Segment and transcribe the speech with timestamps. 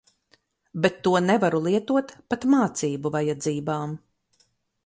[0.85, 3.95] Bet to nevaru lietot pat mācību vajadzībām.